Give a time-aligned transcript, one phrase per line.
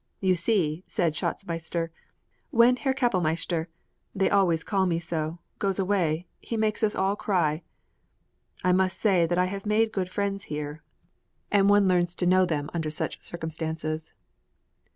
[0.19, 1.91] "You see," said Schatzmeister,
[2.49, 3.67] "when Herr Kapellmeister
[4.15, 7.61] [they always call me so] goes away, he makes us all cry."
[8.63, 10.81] I must say that I have made good friends here,
[11.51, 14.11] and one learns to know them under such circumstances.